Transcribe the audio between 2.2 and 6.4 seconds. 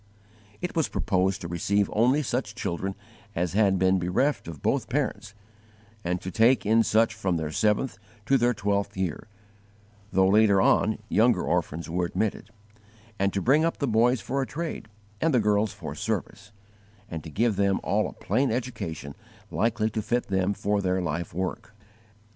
such children as had been bereft of both parents, and to